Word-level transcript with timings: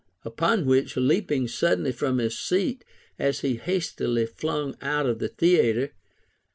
Upon 0.25 0.65
which, 0.65 0.97
leaping 0.97 1.47
suddenly 1.47 1.91
from 1.91 2.17
his 2.17 2.35
seat, 2.35 2.83
as 3.19 3.41
he 3.41 3.57
hastily 3.57 4.25
flung 4.25 4.75
out 4.81 5.05
of 5.05 5.19
the 5.19 5.29
theatre. 5.29 5.91